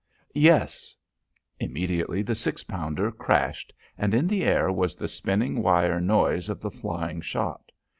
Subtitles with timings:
[0.33, 0.95] "Yes."
[1.59, 6.59] Immediately the six pounder crashed, and in the air was the spinning wire noise of
[6.59, 7.71] the flying shot.